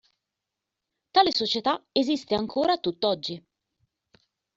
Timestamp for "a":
2.73-2.79